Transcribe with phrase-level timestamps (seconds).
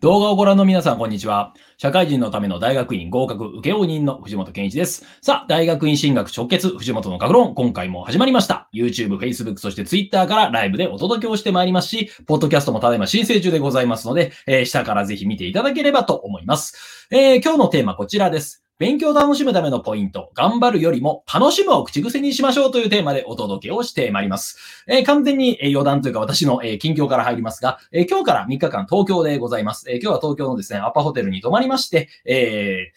[0.00, 1.52] 動画をご覧の皆さん、こんにちは。
[1.76, 5.04] 社会人のための大学院合格受応人の藤本健一です。
[5.20, 8.70] さあ、大学院進学直結、藤本の学論、今回も始まりました。
[8.72, 17.06] YouTube、Facebook、そして Twitter からライブでお届けをしてまいりますし、ポッドキャストもただいま申請中でございますので、えー、下からぜひ見ていただければと思います。
[17.10, 18.69] えー、今日のテーマこちらです。
[18.80, 24.56] 勉強を楽しむためのポイント、頑張るよりも楽しむを口癖にしましょうというテーマでお届けをしてまいります。
[24.88, 29.84] えー、完全に、余談というか私の、え、近況から入りますが、え今日から3日間東京でございます。
[29.90, 32.92] え今日は東京のですね、アパホテルに泊まりまして、え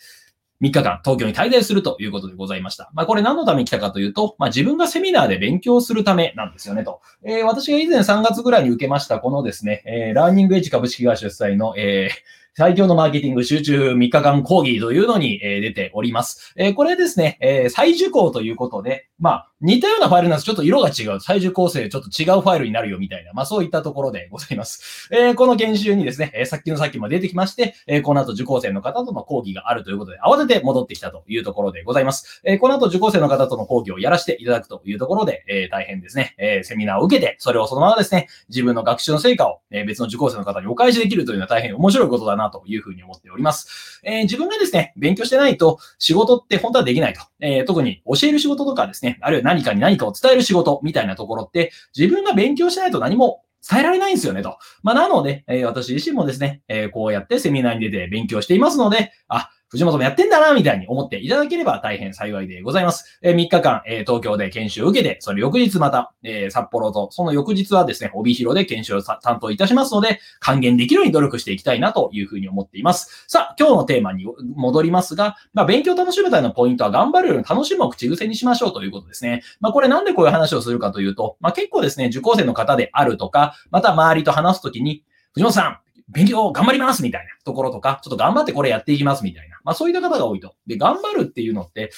[0.62, 2.90] 3日間東京に滞在するということでございました。
[2.94, 7.02] まあこれ何のために来たかというと、まあ自分がセミナーで勉強するためなんですよねと。
[7.26, 16.54] えー、私が以前3月ぐらいに受けましたこのですね、えー、ラーニングエッジ株式会社主催の、えー最強のマーケティング集中3日間講義というのに、え出ております。
[16.56, 20.46] えこれですね、え再受講ということで、まあ、似たようなファイルなんです。
[20.46, 21.22] ちょっと色が違う。
[21.22, 23.32] 最終構成ちょっと違うファイルになるよみたいな。
[23.32, 25.08] まあそういったところでございます。
[25.12, 32.42] えー、この研修にですね、えー、さっきのさっきも出てきまして、えー、この後受講生の方との講義があるということで、慌てて戻ってきたというところでございます。
[32.44, 44.02] えー、この後受講生の方との講義をやらせていただくというところで、えー、大変ですね、えー、セミナーを受けて、それをそのままですね、自分の学習の成果を、えー、別の受講生の方にお返しできるというのは大変面白いことだなというふうに思っております。
[44.04, 47.22] えー、自分がですね、勉強してないと仕事って本当はできないと。
[47.40, 54.58] えー、特に教える仕事とかですね、あるいは何かに何かを伝える仕事みたいなところって、自分が勉強してないと何も伝えられないんですよね、と。
[54.84, 63.18] まあ、なので、えー、私自身もですね、えー、こうやってセミナーに出て勉強していますので、あ、藤本もやってんだな、みたいに思っていただければ大変幸いでございます。
[63.24, 73.26] えー、3日間、えー、東京で研修を受けて、その翌日また、えー、札幌と、その翌日はですね、帯広で研修を担当いたしますので、還元できるように努力していきたいなというふうに思っています。
[73.28, 79.42] さあ、今日のテーマに戻りますが、まあ、勉強楽しむためのポイントは頑張るより楽しむを口癖にしましょうということですね。
[79.60, 85.78] まあ、これなんでこういう話をするかというと、まあ、結構ですね、受講生の方であるとか、また周りと話すときに、藤本さん、
[86.10, 89.60] 勉強頑張りますみたいなところとか、ちょっと頑張ってこれやっていきますみたいな。
[89.64, 90.56] まあそういった方が多いと。
[90.68, 91.92] で、頑張るっていうのって、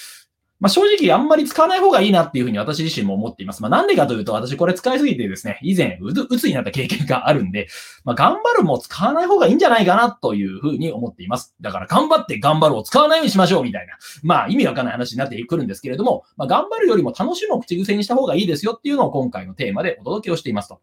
[0.58, 3.60] まあ正直あんまり使わない方がいいなっていうふうに私自身も思っています。
[3.60, 7.68] まあなんでかというと私これ使いすぎてですね、以前うつになった経験があるんで、
[8.04, 11.54] まあ頑張るも使わない方がいいんじゃないかなというふうに思っています。
[11.60, 13.98] だから頑張って頑張るを使わないようにしましょうみたいな。
[14.22, 20.80] まあ意味わかんない話になってくるんですけれども、まあ頑張るよりも楽しむを口癖にした方がいいですよっていうのを今回のテーマでお届けをしていますと。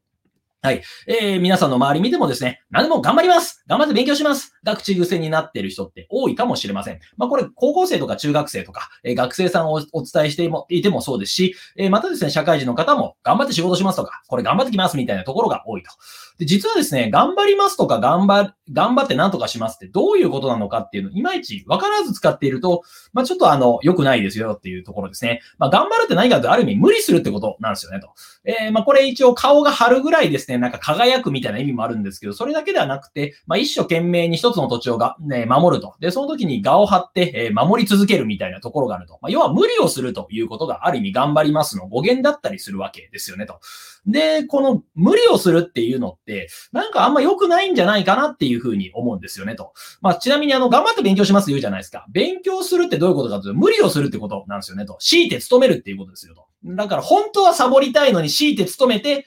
[0.66, 0.82] はい。
[1.08, 7.02] えー、皆さんの周り見てもですね、何でも頑張ります頑張って勉強しますが口癖になっている人って多いかもしれません。
[7.18, 15.92] まあこれ、高校生とか中学生とか、えー、学生さんをお伝えしてもいてもそうですし、えー、またですね、社会人の方も頑張って仕事しますとか、これ頑張ってきますみたいなところが多いと。
[16.38, 25.42] で、実はですね、頑張りますとか、頑張、頑張って何とかしますってどういうことなのかっていうのいまいち分からず使っていると、まあちょっとあの、良くないですよっていうところですね。
[25.58, 28.14] まあ頑張るって何かとある意味無理するってことなんですよねと。
[28.46, 35.96] えー、まあこれ一応顔が張るぐらいですね、ねなんか輝くみたいな意味もあるんですけど、それだけではなくて、まあ一生懸命に一つの土地をが、ね、守ると。
[36.00, 39.20] で、その時に画を張って、え、守り続けるみたいなところがあると。
[39.22, 43.60] まあ要は無理をするということがある意味頑張りますの語源だったりするわけですよねと。
[44.06, 49.74] で、この無理をするっていうのって、なんかあんま良くないんじゃないかなっていうふうに思うんですよね、と。
[50.02, 52.06] まあ、ちなみにあの、頑張って勉強します言うじゃないですか。
[52.12, 54.98] 勉強するってどういうことかというと、無理をするってことなんですよね、と。
[55.00, 56.46] 強いて勤めるっていうことですよ、と。
[56.66, 59.26] だから本当はサボりたいのに強いて勤めて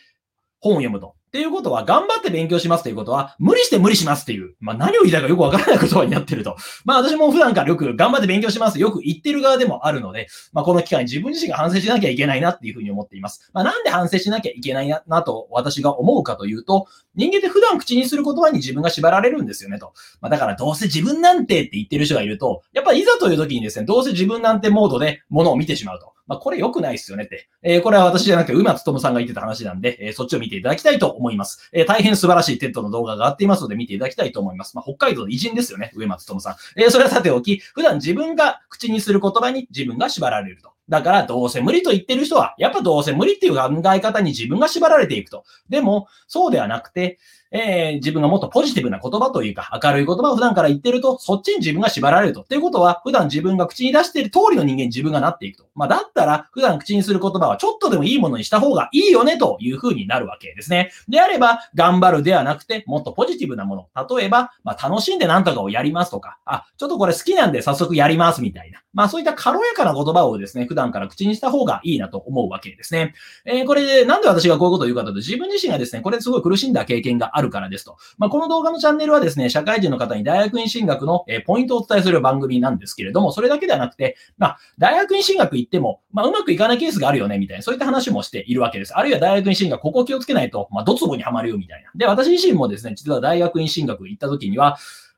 [0.60, 1.15] 本を読むと。
[1.26, 6.56] っていうことは、頑張って勉強しますということは、無理して無理しますっていう、まあ何を言いたいかよくわからない言葉になってると。
[6.84, 13.50] まあ私も普段からよく頑張って勉強しますよく言ってる側でもあるので、まあこの機会に自分自身が反省しなきゃいけないなっていうふうに思っています。
[13.52, 19.92] まあなんで反省しなきゃいけないなと私が思うかというと、人間って普段口にする言葉に自分が縛られるんですよねと。
[20.20, 26.16] まあだからどうせ自分なんてって言ってる人がいると、やっぱりいざという時にですね、どうせ自分なんてモードで物を見てしまうと。
[26.26, 27.48] まあ、これ良くないですよねって。
[27.62, 31.68] えー、これは私じゃなくて、植松努さんが言ってた話なんで、えー、そっちを見ていただきたいと思います。
[31.72, 34.76] えー、大変素晴らしい TED の動画が上がっていますので、見ていただきたいと思います。
[34.76, 36.56] まあ、北海道の偉人ですよね、植松努さん。
[36.80, 40.75] えー、それはさておき、普段自分が口にする言葉に自分が縛られると。
[40.88, 45.44] だから、どうせ無理と言ってる人は、やっぱどうせ無理っていう考え方に自分が縛られていくと。
[45.68, 47.18] でも、そうではなくて、
[47.52, 52.42] えー、自分がもっとポジティブな言葉というか、明るい言葉を普段から言ってると、そっちに自分が縛られると。
[52.42, 55.66] っていうことは、普段自分が口に出している通りの人間に自分がなっていくと。
[55.74, 60.90] まあ、だったら、普段口にする言葉はちょっとでもいいものにした方がいいよね、という風になるわけですね。
[61.08, 64.16] であれば、頑張るではなくて、もっとポジティブなもの。
[64.18, 68.82] 例えば、まあ、楽しんで何とかをやりますとか、あ、ちょっとこれ好きなんで早速やりますみたいな。
[68.92, 73.14] まあ、そういった軽やかな言葉をですね、段から口にした方がいいなと思うわけですね。
[73.44, 77.96] えー、これで、なんで私がこういうことを言うかというと、自分自身がですね、これすごい苦しんだ経験があるるからですと。
[78.18, 88.96] まあ、この動画のチャンネルはですね、社会人の方に大学院進学の、えポイントをお伝えする番組なんですけれども、それだけではなくて、まあ、大学院進学行っても、まあ、うまくいかないケースがあるよね、みたいな、そういった話もしているわけです。
[88.96, 91.90] あるいは大学院進学、ここ気をつけないと、まあ、ドツボにはまるよ、みたいな。
[91.94, 94.76] で、私自身もですね、実は大学院進学行った時には、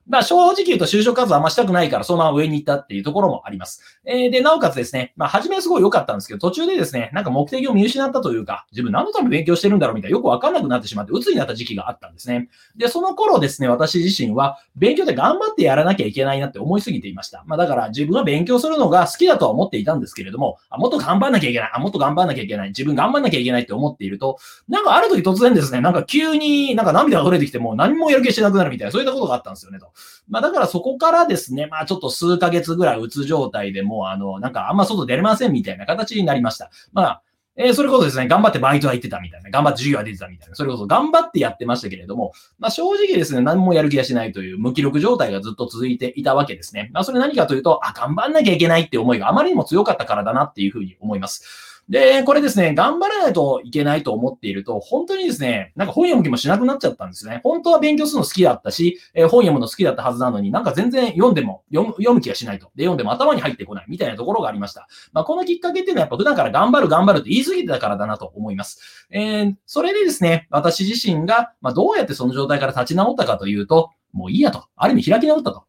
[0.09, 4.01] まあ、正直言うと就職活動あんましたくないから、そのまま上に行ったっていうところもあります。
[4.05, 12.49] えー、で、なおかつですね、まあ、初めはすごい良かったんですけど、途中でですね、なんか目的を見失ったというか、自分何のために勉強してるんだろうみたいな、よくわかんなくなってしまって、鬱になった時期があったんですね。
[12.77, 17.45] で、その頃ですね、私自身は、勉強で頑張ってやらなきゃいけないなって思いすぎていました。
[17.47, 24.39] まあ、だから自分は勉強するのが好きだとは思っていたんですけれども、あ、もっと頑張んなきゃいけない、あ、もっと頑張んなきゃいけない、自分頑張んなきゃいけないって思っていると、
[24.69, 29.89] なんかある時突然ですね、なんか急になんか涙が取れてきても何もやる気しなくなるみたいな、そういったことがあったんですよね、と。
[30.29, 36.71] まあ、だからそこからですね、まあちょっと数ヶ月ぐらいうつ状態でもう、あの、なんかあんま外出れませんみたいな形になりました。
[36.93, 37.23] まあ、
[37.61, 46.91] えー、それこそですね、頑張ってバイトは行ってたみたいな、頑張って授業は出てたみたいな、それこそ頑張ってやってましたけれども、まあ正直ですね、何もやる気がしないという無気力状態がずっと続いていたわけですね。
[46.93, 51.78] まあそれ何かというと、あ、頑張んなきゃいけないって思いがあまりにも強かったからだなっていうふうに思います。
[51.89, 57.41] で、これですね、頑張らないといけないと思っていると、本当にですね、なんか本読む気もしなくなっちゃったんですね。
[57.43, 62.67] 本当は勉強するの好きだったし、えー、本読むの好きだったはずなのになんか全然読んでも読む、読む気がしないと。
[62.77, 64.87] で、読んでも頭に入ってこないみたいなところがありました。
[65.13, 69.07] まあ、このきっかけっていうのはやっぱ普段から頑張る頑張るって言い過ぎてたからだなと思います。
[69.11, 74.67] えー、それでですね、私自身が、まあ、どうやってその状態から立ち直ったかというと、もういいやと。
[74.77, 75.65] ある意味開き直ったと。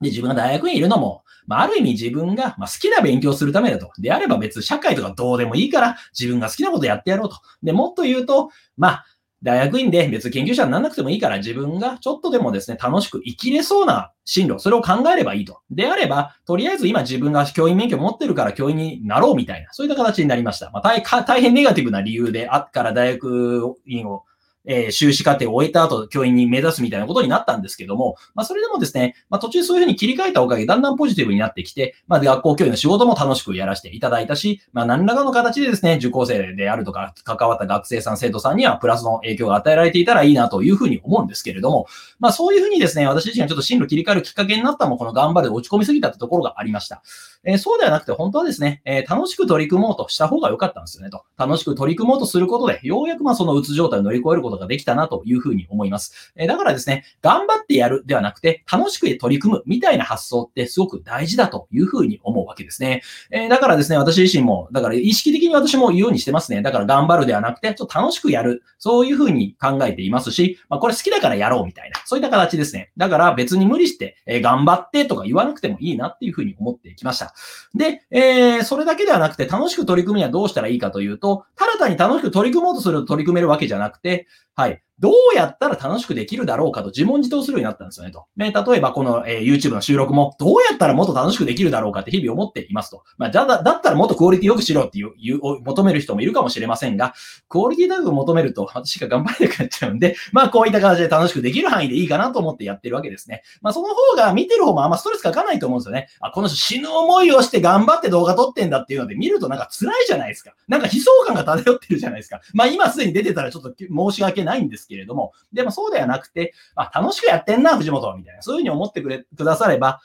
[0.00, 3.90] で、自分が大学にいるのも、まあ、ある意味自分が、まあ、好きな勉強するためだと。
[3.98, 7.36] であれば別社会とかどうでもいいから、自分が好きなことやってやろうと。
[7.62, 9.04] で、もっと言うと、まあ、
[9.42, 15.60] 大学院で別に研究者にならなくてもいいから自分がちょっとでもですね、楽しく生きれそうな進路、それを考えればいいと。
[15.70, 20.70] であれば、とりあえず今自分が教員免許持ってるから教員になろうみたいな、そういった形になりました。
[20.72, 24.24] まあ、大大変ネガティブな理由であっから大学院を
[24.68, 41.86] えー、修士課程を終えた後、教員に目指すみたいなことになったんですけども、まあ、それでもですね、まあ、途中そういうふうに切り替えたおかげでだんだんポジティブになってきて、まあ、学校教員の仕事も楽しくやらせていただいたし、まあ、何らかの形でですね、受講生であるとか、関わった学生さん、生徒さんにはプラスの影響が与えられていたらいいなというふうに思うんですけれども、
[42.18, 47.02] まあ、そういうふうにですね、私自身がちょっと進路切り替えるきっかけになったのも、この頑張る落ち込みすぎたってところがありました。
[47.44, 51.24] えー、そうではなくて、本当はですね、えー、楽しく取り組もうとした方が良かったんですよねと。
[51.36, 56.32] 楽しく取り組もうとすることで、ようやくまあそのうつ状態を乗り越えることができたなというふうに思います。
[56.36, 63.02] えだからですね、頑張ってやるではなくて、楽しく取り組むみたいな発想ってすごく大事だというふうに思うわけですね。
[63.30, 66.62] えだからですね、私自身も、だから意識的に私も言うようにしてますね。
[66.62, 68.62] だから頑張るではなくて、ちょっと楽しくやる。
[68.78, 72.92] そういうふうに考えていますし、まあ、これ好きだからやろうみたいな、そういった形ですね。
[72.96, 77.27] だから別に無理して、え頑張ってとか言わなくてもいいなっていうふうに思ってきました。
[77.74, 84.82] で、えー、それだけではなくて楽しく取り組むにはどうしたらいいかというと、ただ単に楽しく取り組もうとすると取り組めるわけじゃなくて、はい。
[84.98, 88.26] どうやったら楽しくできるだろうかと自問自答するようになったんですよねと。
[88.36, 93.04] ね、例えばこの、えー、YouTube の収録もどうやったらもっと楽しくできるだろうかって日々思っていますと。
[93.16, 97.14] まあ、だ、だったらもっとクオリティ良くしろっていう、いう、求める人もいるかもしれませんが、
[97.48, 103.42] クオリティ高く求めると私が頑張れなくなっちゃうんで、まあこういった形で楽しくできる範囲でいいかなと思ってやってるわけですね。
[103.60, 106.08] まあその方が見てる方もあんまストレスかかないと思うんですよね。
[106.20, 110.54] あ、この人死ぬ思いをして頑張って動画撮ってんだっていうので見るとなんか辛いじゃないですか。
[110.66, 112.40] なんか悲壮感が漂ってるじゃないですか。
[112.52, 118.42] まあ今すでに出てたらちょっと申し訳ないんですけれども、でもそうではなくて、あ、楽しくやってんな、藤本みたいな。
[118.42, 120.00] そういうふうに思ってくれ、くだされば、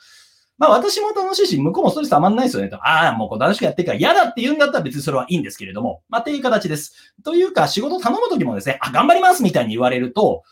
[0.56, 2.68] まあ私も楽しいし、向こうもストレスたまんないですよね。
[2.68, 7.12] とああ、もうこう楽しくやってるから嫌だって言うんだったら別にそれはいいんですけれども、まあっていう形です。
[7.24, 10.44] というか、仕事頼む時もですね、あ、頑張りますみたいに言われると、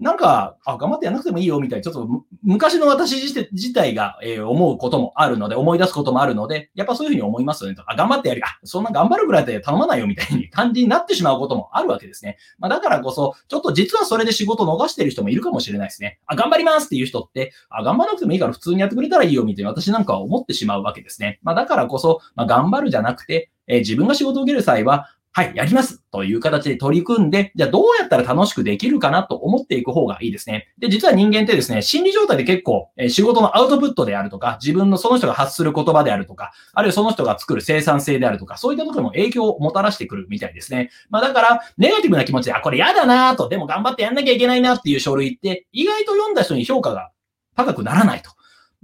[0.00, 2.08] なんか、あ、頑張ってやらなくてもいいよ、みたいに、ちょっと
[2.42, 3.14] 昔の私
[3.52, 7.84] 自体が、えー、思うこともあるので、思い出すこともあるので、やっぱそういうふうに思いますよねと。
[7.86, 8.40] あ、頑張ってやる。
[8.44, 12.38] あ、そんな頑張るぐらいで頼まないよ、みたいに感じになってしまうこともあるわけですね。
[12.58, 16.18] まあ、だからこそ、ちょっと実はそれで仕事逃してる人もいるかもしれないですね。
[16.26, 21.38] あ、頑張りますっていう人って、あ、頑張らなくてもいいから普通にやってくれたらいいよ、みたいに私なんかは思ってしまうわけですね。
[21.44, 30.68] まあ、だからこそ、まあ、頑張るじゃなくて、えー、自分が仕事を受ける際は、はい、やりますという形で取り組んで、じゃあどうやったら楽しくできるかなと思っていく方がいいですね。
[30.78, 40.90] で、実は人間ってですね、心理状態で結構、え仕事のアウトプットであるとか、自分のその人が発する言葉であるとか、あるいはその人が作る生産性であるとか、そういったところも影響をもたらしてくるみたいですね。
[41.10, 47.10] まあだから、ネガティブな気持ちで、あ、これ嫌だなと、でも頑張ってやんなきゃいけないなっていう書類って、意外と読んだ人に評価が
[47.56, 48.30] 高くならないと。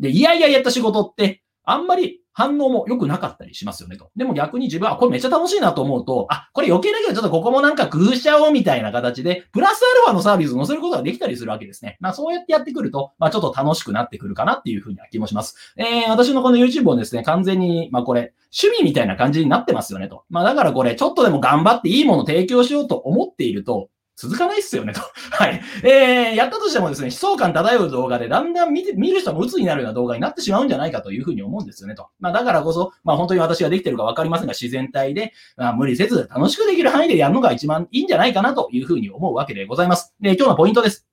[0.00, 4.10] で、いやいややった仕事って、あんまり反応も良くなかったりしますよねと。
[4.16, 11.98] でも逆に自分はこれめっちゃ楽しいなと思うと、あ、これ余計だけどちょっとここもなんか工夫しちゃおうみたいな形で、プラスアルファのサービスを載せることができたりするわけですね。
[12.00, 15.74] まあそうやってやってくると、まあちょっと楽しくなってくるかなっていうふうには気もします。
[15.76, 20.24] えー、私のこの YouTube をですね、完全に、まあこれ、趣味みたいな感じになってますよねと。
[20.30, 23.90] まあだからこれ、ちょっとでも頑張っていいもの提供しようと思っていると、
[24.20, 25.00] 続かないっすよね、と。
[25.32, 25.62] はい。
[25.82, 32.08] えー、やったとしてもですね、悲壮感漂う動画でだんだん見て、見る人も鬱になるような動画になってしまうんじゃないかというふうに思うんですよね、と。
[32.18, 40.14] まあだからこそ、まあ本当に私ができてるかわかりませんが、自然体で、まあ、無理せず楽しくできる範囲でやるのが一番いいんじゃないかなというふうに思うわけでございます。
[40.20, 41.06] で、今日のポイントです。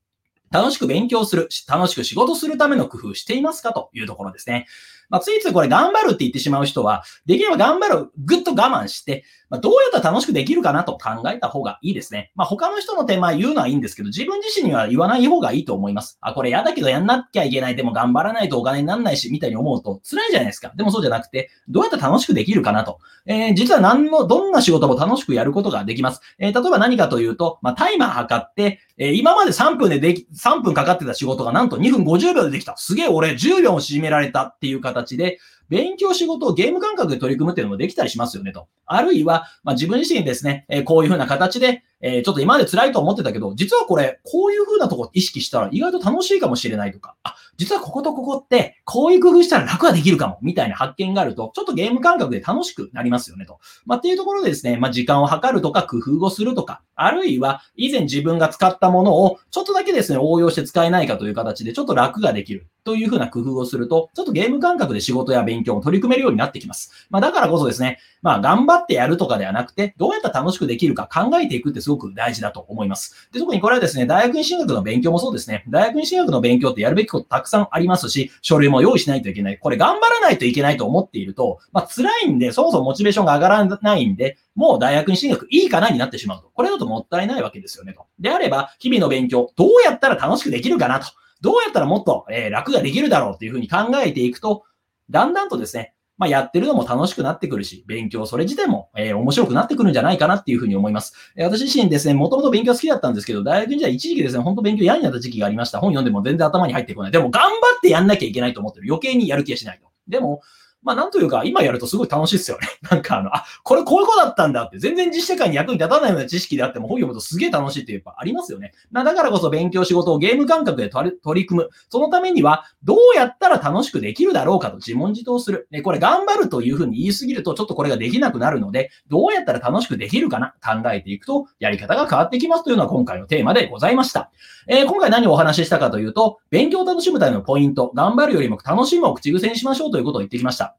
[0.52, 4.66] 楽しく勉強する、楽しく仕事するための工夫していますかというところですね。
[5.10, 12.32] まあ、ついついこれ頑張るって言ってしまう人は、できれば頑張る、ぐっと我慢して、まあ、どうやったら楽しくできるかなと考えた方がいいですね。
[12.36, 16.18] まあ、他の人の手前言うのはいいんですけど、自分自身には言わない方がいいと思います。
[16.22, 17.76] あ、これ嫌だけどやんなきゃいけない。
[17.76, 20.74] でも頑張らないとお金になんないし、みたいに思うと辛いじゃないですか。
[20.76, 23.00] でもそうじゃなくて、どうやったら楽しくできるかなと。
[23.26, 26.22] えー、実は何の、どんな仕事も楽しくやることができます。
[26.40, 32.76] えー、例えば何かというと、まあ、タイマー測って、えー、今まで3分ででき、3分かかってた仕事がなんと2分50秒でできた。
[32.78, 38.68] すげえ俺10秒も縮められたっていう方形で、勉強仕事をゲーム感覚で取り組むっていうのもできたりしますよねと。
[38.86, 53.60] あるいは、まあ、自分自身ですね、え、こういうふうな形で、え、ちょっと今まで辛いと思ってたけど、実はこれ、こういう風なとこ意識したら意外と楽しいかもしれないとか、あ、実はこことここって、こういう工夫したら楽ができるかも、みたいな発見があると、ちょっとゲーム感覚で楽しくなりますよねと。
[53.86, 62.68] まあ、っていうところでですね、まあ、時間を計るとか工夫をするとか、あるいは、以前自分が使ったものを、ちょっとだけですね、応用して使えないかという形で、ちょっと楽ができる。
[62.84, 67.08] というふうな工夫をすると、ちょっとゲーム感覚で仕事や勉強を取り組めるようになってきます。
[67.10, 73.30] まあ、だからこそですね、まあ、頑張ってやるとかではなくて、どうやったら楽しくできるか考えていくってすごく大事だと思います。
[73.32, 75.64] で、特にこれはですね、大学院進学の勉強もそうですね。
[75.70, 79.58] 大学院進学の勉強ってやるべきことたくさんありますし、書類も用意しないといけない。
[79.58, 86.50] これ頑張らないといけないと思っていると、まあ、辛いんで、そもそもモチベーションが上がらないんで、もう大学に進学いいかなになってしまうと。
[86.54, 88.06] これだともったいないわけですよねと。
[88.20, 91.08] であれば、日々の勉強、どうやったら楽しくできるかなと。
[91.42, 94.64] どうやったらもっと、えー、楽ができるだろうっていうふうに考えていくと、
[95.10, 101.14] だんだんとですね、まあ、やってるのも楽しくなってくるし、勉強それ自体も、えー、面白くなってくるんじゃないかなっていうふうに思います。
[101.36, 105.80] えー、私自身ですね、もともと勉強好きだったんですけど、大学時代一時期ですね、本当勉強嫌になった時期がありました。
[105.80, 107.12] 本読んでも全然頭に入ってこない。
[107.12, 108.88] でも頑張ってやんなきゃいけないと思ってる。
[108.90, 109.88] 余計にやる気がしないと。
[110.08, 110.42] でも、
[110.88, 112.68] まあなんというか、今やるとすごい楽しいですよね。
[112.90, 118.72] なんかあの、あ、これこういうことだったんだって、全然実社会に役に立たないような知識であっても本読むとすげえ楽しいってやっぱありますよね。
[118.90, 121.70] まあだからこそ勉強仕事をゲーム感覚で取り組む。
[121.90, 125.68] そのためには、どうやったら楽しくできるだろうかと自問自答する。
[125.72, 134.32] ね、これ頑張るというふうに言いすぎるとちょっとこれができなくなるので、どうやったら楽しくできるかな考えていくと、やり方が変わってきますというのは今回のテーマでございました。
[134.68, 140.77] えー、今回何をお話ししたかというと、勉強を楽しむためのポイント、頑張るよりも楽しむを口癖にしましょうということを言ってきました。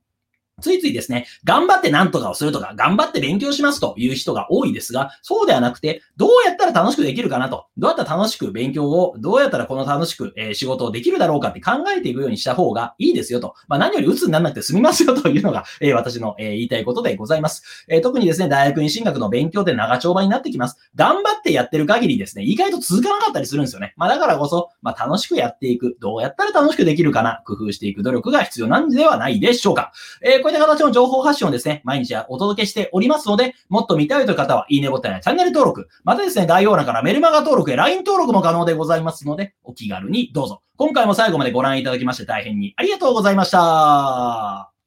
[0.60, 13.54] ついついですね、頑張って何とかをするとか、頑張って勉強しますという人が多いですが、そうではなくて、どうやったら楽しくできるかなと、どうやったら楽しく勉強を、どうやったらこの楽しく、え、仕事をできるだろうかって考えていくようにした方がいいですよと。
[13.68, 17.84] まあ何より鬱にならなくて済みますよというのが、 え、私の、え、言いたいことでございます。
[17.88, 20.76] え特にですね、大学院進学の勉強で長丁場になってきます。
[20.94, 23.94] 頑張ってやってる限りですね、意外と続かなかったりするんですよね。
[23.96, 29.92] まあだからこそ、まあ楽しくやっていく、どうやったら楽しくできるかな、工夫していく努力が必要なんではないでしょうか。
[30.22, 40.62] えこういった形の情報発信をですね、毎日お届けしておりますので、もっと見たいという方は、いいねボタンやチャンネル登録、またですね、概要欄からメルマガ登録や LINE 登録も可能でございますので、お気軽にどうぞ。
[40.78, 44.77] 今回も最後までご覧いただきまして大変にありがとうございました。